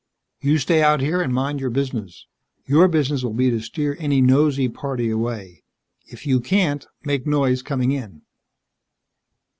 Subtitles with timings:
[0.41, 2.25] "You stay out here and mind your business.
[2.65, 5.61] Your business will be to steer any nosey party away.
[6.07, 8.23] If you can't, make noise coming in."